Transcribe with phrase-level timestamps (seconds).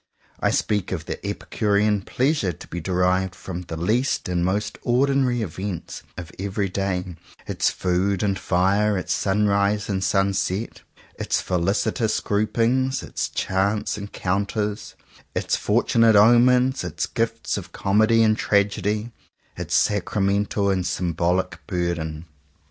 [0.39, 5.43] I speak of the epicurean pleasure to be derived from the least and most ordinary
[5.43, 7.15] events of every day—
[7.47, 10.81] its food and fire, its sunrise and sunset,
[11.19, 14.95] its felicitous groupings, its chance encount ers,
[15.35, 19.11] its fortunate omens, its gifts of comedy and tragedy,
[19.55, 22.25] its sacramental and symbolic burden.